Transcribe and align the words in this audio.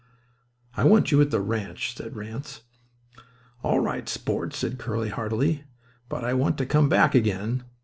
"I 0.75 0.83
want 0.83 1.11
you 1.11 1.21
at 1.21 1.29
the 1.29 1.39
ranch," 1.39 1.95
said 1.95 2.15
Ranse. 2.15 2.63
"All 3.61 3.81
right, 3.81 4.09
sport," 4.09 4.51
said 4.55 4.79
Curly, 4.79 5.09
heartily. 5.09 5.65
"But 6.09 6.23
I 6.25 6.33
want 6.33 6.57
to 6.57 6.65
come 6.65 6.89
back 6.89 7.13
again. 7.13 7.61